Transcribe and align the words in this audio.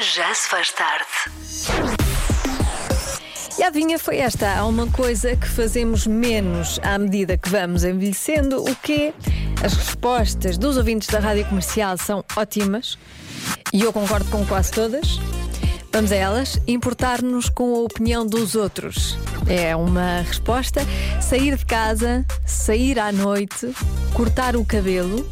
Já 0.00 0.32
se 0.32 0.48
faz 0.48 0.72
tarde. 0.72 1.04
E 3.58 3.62
a 3.62 3.66
adivinha 3.66 3.98
foi 3.98 4.16
esta: 4.16 4.50
há 4.50 4.64
uma 4.64 4.86
coisa 4.86 5.36
que 5.36 5.46
fazemos 5.46 6.06
menos 6.06 6.80
à 6.82 6.96
medida 6.96 7.36
que 7.36 7.50
vamos 7.50 7.84
envelhecendo, 7.84 8.64
o 8.64 8.74
quê? 8.76 9.12
As 9.62 9.74
respostas 9.74 10.56
dos 10.56 10.78
ouvintes 10.78 11.06
da 11.08 11.18
rádio 11.18 11.44
comercial 11.44 11.98
são 11.98 12.24
ótimas 12.34 12.98
e 13.74 13.82
eu 13.82 13.92
concordo 13.92 14.30
com 14.30 14.46
quase 14.46 14.70
todas. 14.70 15.20
Vamos 15.92 16.12
a 16.12 16.16
elas. 16.16 16.58
Importar-nos 16.66 17.50
com 17.50 17.74
a 17.74 17.80
opinião 17.80 18.26
dos 18.26 18.54
outros. 18.54 19.18
É 19.46 19.76
uma 19.76 20.22
resposta. 20.22 20.80
Sair 21.20 21.56
de 21.56 21.66
casa, 21.66 22.24
sair 22.46 22.98
à 22.98 23.12
noite, 23.12 23.74
cortar 24.14 24.56
o 24.56 24.64
cabelo. 24.64 25.28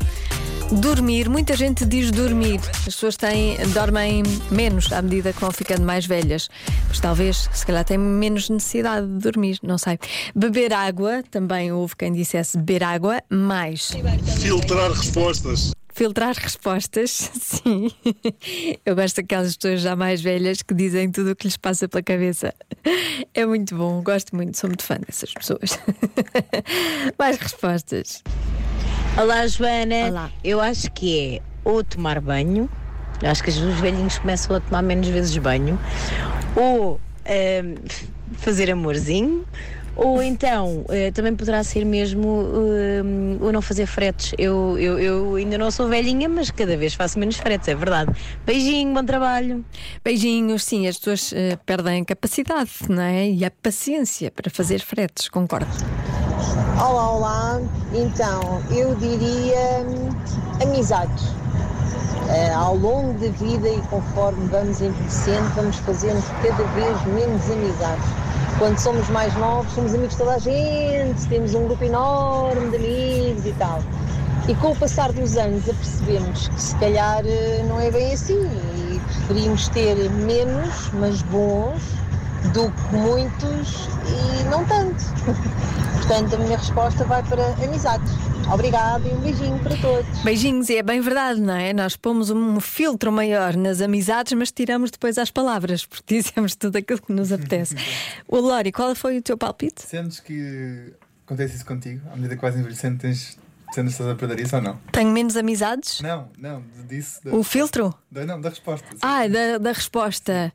Dormir, 0.72 1.30
muita 1.30 1.56
gente 1.56 1.86
diz 1.86 2.10
dormir. 2.10 2.60
As 2.70 2.84
pessoas 2.84 3.16
têm, 3.16 3.56
dormem 3.72 4.22
menos 4.50 4.92
à 4.92 5.00
medida 5.00 5.32
que 5.32 5.40
vão 5.40 5.50
ficando 5.50 5.82
mais 5.82 6.04
velhas. 6.04 6.50
Mas 6.88 7.00
talvez, 7.00 7.48
se 7.54 7.64
calhar, 7.64 7.84
têm 7.84 7.96
menos 7.96 8.50
necessidade 8.50 9.06
de 9.06 9.18
dormir, 9.18 9.58
não 9.62 9.78
sei. 9.78 9.98
Beber 10.34 10.74
água, 10.74 11.22
também 11.30 11.72
houve 11.72 11.96
quem 11.96 12.12
dissesse 12.12 12.58
beber 12.58 12.82
água, 12.84 13.22
mais. 13.30 13.92
Filtrar 14.40 14.92
respostas. 14.92 15.72
Filtrar 15.94 16.34
respostas, 16.36 17.30
sim. 17.40 17.90
Eu 18.84 18.94
gosto 18.94 19.16
daquelas 19.16 19.56
pessoas 19.56 19.80
já 19.80 19.96
mais 19.96 20.20
velhas 20.20 20.60
que 20.60 20.74
dizem 20.74 21.10
tudo 21.10 21.30
o 21.30 21.36
que 21.36 21.46
lhes 21.46 21.56
passa 21.56 21.88
pela 21.88 22.02
cabeça. 22.02 22.54
É 23.32 23.46
muito 23.46 23.74
bom, 23.74 24.02
gosto 24.02 24.36
muito, 24.36 24.56
sou 24.58 24.68
muito 24.68 24.84
fã 24.84 24.96
dessas 24.96 25.32
pessoas. 25.32 25.78
Mais 27.18 27.36
respostas. 27.38 28.22
Olá, 29.20 29.44
Joana. 29.48 30.10
Olá. 30.10 30.30
Eu 30.44 30.60
acho 30.60 30.92
que 30.92 31.18
é 31.18 31.42
ou 31.64 31.82
tomar 31.82 32.20
banho, 32.20 32.70
acho 33.20 33.42
que 33.42 33.50
os 33.50 33.56
velhinhos 33.80 34.16
começam 34.16 34.54
a 34.54 34.60
tomar 34.60 34.80
menos 34.80 35.08
vezes 35.08 35.36
banho, 35.38 35.76
ou 36.54 37.00
ahm, 37.26 37.74
fazer 38.34 38.70
amorzinho, 38.70 39.44
ou 39.96 40.22
então 40.22 40.84
eh, 40.88 41.10
também 41.10 41.34
poderá 41.34 41.64
ser 41.64 41.84
mesmo 41.84 42.46
ahm, 42.46 43.38
o 43.44 43.50
não 43.50 43.60
fazer 43.60 43.86
fretes. 43.86 44.34
Eu, 44.38 44.78
eu, 44.78 45.00
eu 45.00 45.34
ainda 45.34 45.58
não 45.58 45.72
sou 45.72 45.88
velhinha, 45.88 46.28
mas 46.28 46.52
cada 46.52 46.76
vez 46.76 46.94
faço 46.94 47.18
menos 47.18 47.38
fretes, 47.38 47.66
é 47.66 47.74
verdade. 47.74 48.12
Beijinho, 48.46 48.94
bom 48.94 49.04
trabalho. 49.04 49.64
Beijinhos, 50.04 50.62
sim, 50.62 50.86
as 50.86 50.96
pessoas 50.96 51.32
eh, 51.32 51.58
perdem 51.66 52.04
capacidade, 52.04 52.70
não 52.88 53.02
é? 53.02 53.28
E 53.28 53.44
a 53.44 53.50
paciência 53.50 54.30
para 54.30 54.48
fazer 54.48 54.78
fretes, 54.78 55.28
concordo. 55.28 55.66
Olá, 56.56 57.10
olá. 57.10 57.60
Então, 57.92 58.62
eu 58.70 58.94
diria 58.94 59.84
hum, 59.86 60.08
amizades. 60.62 61.34
Eh, 62.30 62.52
ao 62.52 62.74
longo 62.76 63.12
da 63.14 63.28
vida 63.28 63.68
e 63.68 63.80
conforme 63.90 64.46
vamos 64.48 64.80
envelhecendo, 64.80 65.48
vamos 65.54 65.76
fazendo 65.76 66.22
cada 66.42 66.64
vez 66.74 67.04
menos 67.06 67.50
amizades. 67.50 68.04
Quando 68.58 68.78
somos 68.78 69.08
mais 69.10 69.34
novos, 69.36 69.72
somos 69.72 69.94
amigos 69.94 70.12
de 70.12 70.18
toda 70.18 70.34
a 70.34 70.38
gente, 70.38 71.26
temos 71.28 71.54
um 71.54 71.66
grupo 71.66 71.84
enorme 71.84 72.70
de 72.70 72.76
amigos 72.76 73.46
e 73.46 73.52
tal. 73.58 73.80
E 74.48 74.54
com 74.54 74.72
o 74.72 74.76
passar 74.76 75.12
dos 75.12 75.36
anos, 75.36 75.68
apercebemos 75.68 76.48
que 76.48 76.62
se 76.62 76.74
calhar 76.76 77.22
eh, 77.26 77.62
não 77.68 77.78
é 77.78 77.90
bem 77.90 78.12
assim 78.12 78.40
e 78.42 79.00
preferimos 79.00 79.68
ter 79.68 80.10
menos, 80.10 80.90
mas 80.94 81.20
bons, 81.22 81.82
do 82.52 82.70
que 82.70 82.94
muitos 82.96 83.88
e 84.08 84.44
não 84.44 84.64
tanto. 84.64 85.02
Portanto, 85.96 86.34
a 86.34 86.38
minha 86.38 86.56
resposta 86.56 87.04
vai 87.04 87.22
para 87.22 87.46
amizades. 87.64 88.10
Obrigada 88.52 89.06
e 89.06 89.12
um 89.12 89.20
beijinho 89.20 89.58
para 89.58 89.76
todos. 89.76 90.22
Beijinhos, 90.22 90.70
e 90.70 90.76
é 90.78 90.82
bem 90.82 91.00
verdade, 91.02 91.38
não 91.40 91.54
é? 91.54 91.74
Nós 91.74 91.96
pomos 91.96 92.30
um 92.30 92.58
filtro 92.60 93.12
maior 93.12 93.54
nas 93.56 93.82
amizades, 93.82 94.32
mas 94.32 94.50
tiramos 94.50 94.90
depois 94.90 95.18
as 95.18 95.30
palavras, 95.30 95.84
porque 95.84 96.22
dizemos 96.22 96.54
tudo 96.56 96.76
aquilo 96.76 97.00
que 97.02 97.12
nos 97.12 97.30
apetece. 97.32 97.74
O 98.26 98.38
Lori, 98.40 98.72
qual 98.72 98.94
foi 98.94 99.18
o 99.18 99.22
teu 99.22 99.36
palpite? 99.36 99.82
Sentes 99.82 100.20
que 100.20 100.92
acontece 101.26 101.56
isso 101.56 101.66
contigo? 101.66 102.00
À 102.10 102.16
medida 102.16 102.36
que 102.36 102.42
vais 102.42 102.56
envelhecendo, 102.56 102.98
tens 102.98 103.36
sentes 103.74 103.92
estás 103.92 104.08
a 104.10 104.14
perder 104.14 104.40
isso 104.40 104.56
ou 104.56 104.62
não? 104.62 104.78
Tenho 104.92 105.10
menos 105.10 105.36
amizades? 105.36 106.00
Não, 106.00 106.28
não, 106.38 106.62
disso. 106.88 107.20
Da, 107.22 107.34
O 107.34 107.42
filtro? 107.42 107.92
da- 108.10 108.24
não, 108.24 108.40
da 108.40 108.48
resposta. 108.48 108.86
Ah, 109.02 109.26
da, 109.28 109.58
da 109.58 109.72
resposta. 109.72 110.52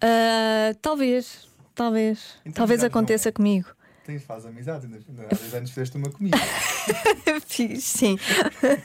Ah, 0.00 0.74
talvez, 0.82 1.48
talvez. 1.74 2.34
Então, 2.44 2.52
talvez 2.62 2.82
aconteça 2.84 3.28
não. 3.30 3.34
comigo. 3.34 3.68
Tens, 4.04 4.22
faz 4.22 4.46
amizade, 4.46 4.86
ainda, 4.86 5.24
há 5.24 5.34
10 5.34 5.54
anos 5.54 5.70
fizeste 5.70 5.96
uma 5.96 6.08
comigo. 6.10 6.36
Fiz, 7.48 7.82
Sim. 7.82 8.16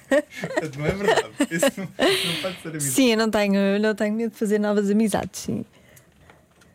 Não 0.80 0.86
é 0.86 0.92
verdade. 0.92 1.28
Isso 1.52 1.66
não, 1.78 1.86
não 1.86 2.42
pode 2.42 2.62
ser 2.62 2.68
amizade. 2.70 2.84
Sim, 2.94 3.12
eu 3.12 3.18
não 3.18 3.30
tenho, 3.30 3.80
não 3.80 3.94
tenho 3.94 4.16
medo 4.16 4.32
de 4.32 4.38
fazer 4.38 4.58
novas 4.60 4.90
amizades, 4.90 5.42
sim. 5.42 5.64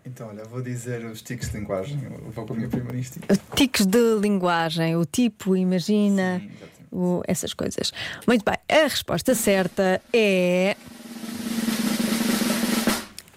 Então, 0.04 0.28
olha, 0.28 0.44
vou 0.44 0.62
dizer 0.62 1.04
os 1.06 1.22
tiques 1.22 1.48
de 1.50 1.58
linguagem. 1.58 1.98
Eu 2.04 2.30
vou 2.30 2.46
com 2.46 2.52
a 2.52 2.56
minha 2.56 2.68
prima 2.68 2.92
nisto. 2.92 3.18
Ticos 3.56 3.84
de 3.84 4.18
linguagem, 4.20 4.94
o 4.94 5.04
tipo, 5.04 5.56
imagina, 5.56 6.38
Sim, 6.38 6.50
o- 6.92 7.22
essas 7.26 7.52
coisas. 7.52 7.92
Muito 8.28 8.44
bem, 8.44 8.54
a 8.68 8.82
resposta 8.86 9.34
certa 9.34 10.00
é. 10.12 10.76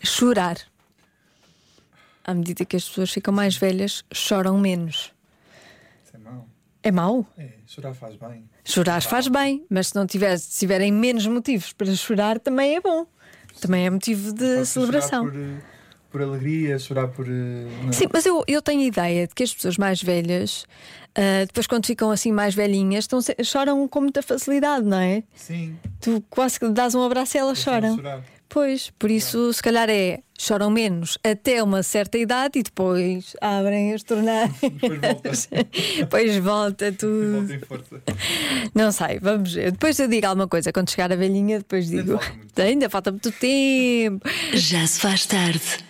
chorar. 0.03 0.57
À 2.29 2.33
medida 2.35 2.63
que 2.63 2.75
as 2.75 2.87
pessoas 2.87 3.09
ficam 3.11 3.33
mais 3.33 3.57
velhas, 3.57 4.05
choram 4.13 4.59
menos. 4.59 5.11
Isso 6.05 6.15
é 6.15 6.19
mau. 6.19 6.47
É 6.83 6.91
mau? 6.91 7.25
É, 7.35 7.49
chorar 7.65 7.95
faz 7.95 8.15
bem. 8.17 8.47
Chorar 8.63 9.01
faz 9.01 9.27
bem, 9.27 9.65
mas 9.67 9.87
se 9.87 9.95
não 9.95 10.05
tiver, 10.05 10.37
se 10.37 10.59
tiverem 10.59 10.91
menos 10.91 11.25
motivos 11.25 11.73
para 11.73 11.91
chorar, 11.95 12.37
também 12.39 12.75
é 12.75 12.81
bom. 12.81 13.07
Também 13.59 13.87
é 13.87 13.89
motivo 13.89 14.31
de 14.31 14.63
celebração. 14.63 15.23
Chorar 15.23 15.31
por, 15.31 15.41
eh, 15.41 15.61
por 16.11 16.21
alegria, 16.21 16.77
chorar 16.77 17.07
por. 17.07 17.25
eh, 17.27 17.31
não 17.81 17.89
é? 17.89 17.93
Sim, 17.93 18.05
mas 18.13 18.23
eu, 18.27 18.43
eu 18.47 18.61
tenho 18.61 18.81
a 18.81 18.85
ideia 18.85 19.25
de 19.25 19.33
que 19.33 19.41
as 19.41 19.51
pessoas 19.51 19.75
mais 19.79 19.99
velhas, 19.99 20.67
ah, 21.15 21.45
depois 21.47 21.65
quando 21.65 21.87
ficam 21.87 22.11
assim 22.11 22.31
mais 22.31 22.53
velhinhas, 22.53 23.05
estão, 23.05 23.19
choram 23.43 23.87
com 23.87 24.01
muita 24.01 24.21
facilidade, 24.21 24.85
não 24.85 24.99
é? 24.99 25.23
Sim. 25.33 25.75
Tu 25.99 26.23
quase 26.29 26.59
que 26.59 26.69
dás 26.69 26.93
um 26.93 27.01
abraço 27.01 27.37
e 27.37 27.39
elas 27.39 27.57
choram. 27.57 27.99
Pois, 28.49 28.91
por 28.97 29.11
isso, 29.11 29.53
se 29.53 29.61
calhar 29.61 29.87
é 29.89 30.21
choram 30.37 30.71
menos 30.71 31.19
até 31.23 31.61
uma 31.61 31.83
certa 31.83 32.17
idade 32.17 32.57
e 32.59 32.63
depois 32.63 33.35
abrem 33.39 33.93
as 33.93 34.01
torneiras. 34.03 34.49
Depois 34.79 34.97
volta. 34.99 35.31
depois 35.99 36.37
volta 36.37 36.91
tudo. 36.93 37.39
Volta 37.39 37.53
em 37.53 37.59
força. 37.59 38.01
Não 38.73 38.91
sei, 38.91 39.19
vamos 39.19 39.53
ver. 39.53 39.71
Depois 39.71 39.99
eu 39.99 40.07
digo 40.07 40.25
alguma 40.25 40.47
coisa. 40.47 40.71
Quando 40.73 40.89
chegar 40.89 41.11
a 41.11 41.15
velhinha, 41.15 41.59
depois 41.59 41.89
Ainda 41.89 42.03
digo. 42.03 42.17
falta 42.17 42.33
muito 42.35 42.59
Ainda 42.59 42.89
falta 42.89 43.11
muito 43.11 43.31
tempo. 43.33 44.27
Já 44.53 44.87
se 44.87 44.99
faz 44.99 45.25
tarde. 45.25 45.88